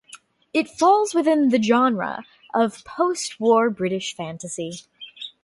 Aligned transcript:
It 0.51 0.67
falls 0.67 1.13
within 1.13 1.49
the 1.49 1.61
"genre" 1.61 2.25
of 2.55 2.83
post-war 2.85 3.69
British 3.69 4.15
fantasy. 4.15 4.79